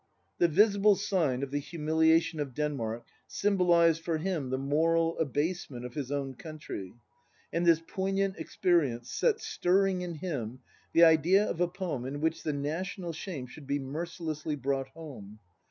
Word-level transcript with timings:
The 0.39 0.47
visible 0.47 0.95
sign 0.95 1.43
of 1.43 1.51
the 1.51 1.59
humiliation 1.59 2.39
of 2.39 2.55
Denmark 2.55 3.05
symbol 3.27 3.67
ised 3.67 4.01
for 4.01 4.17
him 4.17 4.49
the 4.49 4.57
moral 4.57 5.15
abasement 5.19 5.85
of 5.85 5.93
his 5.93 6.11
own 6.11 6.33
country; 6.33 6.95
and 7.53 7.67
this 7.67 7.83
poignant 7.87 8.35
experience 8.39 9.11
set 9.11 9.39
stirring 9.39 10.01
in 10.01 10.15
him 10.15 10.61
the 10.93 11.03
idea 11.03 11.47
of 11.47 11.61
a 11.61 11.67
poem 11.67 12.03
in 12.05 12.19
which 12.19 12.41
the 12.41 12.51
national 12.51 13.13
shame 13.13 13.45
should 13.45 13.67
be 13.67 13.77
merci 13.77 14.23
lessly 14.23 14.59
brought 14.59 14.87
home. 14.87 15.37